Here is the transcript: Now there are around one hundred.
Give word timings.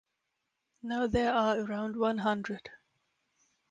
Now 0.81 1.05
there 1.05 1.31
are 1.31 1.59
around 1.59 1.95
one 1.95 2.17
hundred. 2.17 2.71